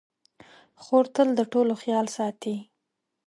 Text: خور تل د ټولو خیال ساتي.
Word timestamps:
خور 0.83 1.05
تل 1.15 1.29
د 1.35 1.41
ټولو 1.51 1.73
خیال 1.81 2.05
ساتي. 2.17 2.55